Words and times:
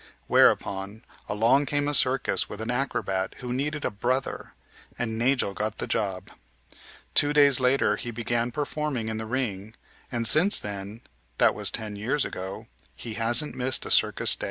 Whereupon 0.25 1.05
along 1.29 1.67
came 1.67 1.87
a 1.87 1.93
circus 1.93 2.49
with 2.49 2.59
an 2.59 2.71
acrobat 2.71 3.35
who 3.41 3.53
needed 3.53 3.85
a 3.85 3.91
"brother," 3.91 4.53
and 4.97 5.15
Nagel 5.15 5.53
got 5.53 5.77
the 5.77 5.85
job. 5.85 6.31
Two 7.13 7.33
days 7.33 7.59
later 7.59 7.97
he 7.97 8.09
began 8.09 8.51
performing 8.51 9.09
in 9.09 9.17
the 9.17 9.27
ring, 9.27 9.75
and 10.11 10.27
since 10.27 10.57
then 10.57 11.01
that 11.37 11.53
was 11.53 11.69
ten 11.69 11.95
years 11.97 12.25
ago 12.25 12.65
he 12.95 13.13
hasn't 13.13 13.53
missed 13.53 13.85
a 13.85 13.91
circus 13.91 14.35
day. 14.35 14.39